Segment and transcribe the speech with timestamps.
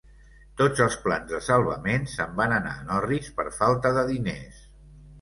[0.61, 4.69] Tots els plans de salvament se'n van anar en orris per falta de diners.